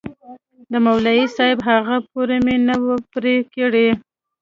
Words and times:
د 0.71 0.73
مولوي 0.85 1.23
صاحب 1.35 1.57
هغه 1.69 1.95
پور 2.09 2.29
مې 2.45 2.55
نه 2.67 2.75
و 2.85 2.87
پرې 3.11 3.35
كړى. 3.53 3.89